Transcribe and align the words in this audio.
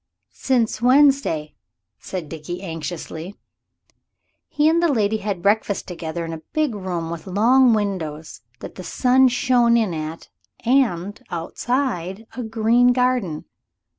"Since 0.33 0.81
Wednesday," 0.81 1.53
said 1.99 2.27
Dickie 2.27 2.63
anxiously. 2.63 3.35
He 4.49 4.67
and 4.67 4.81
the 4.81 4.91
lady 4.91 5.17
had 5.17 5.43
breakfast 5.43 5.87
together 5.87 6.25
in 6.25 6.33
a 6.33 6.41
big 6.53 6.73
room 6.73 7.11
with 7.11 7.27
long 7.27 7.73
windows 7.75 8.41
that 8.61 8.73
the 8.73 8.83
sun 8.83 9.27
shone 9.27 9.77
in 9.77 9.93
at, 9.93 10.29
and, 10.65 11.21
outside, 11.29 12.25
a 12.35 12.41
green 12.41 12.93
garden. 12.93 13.45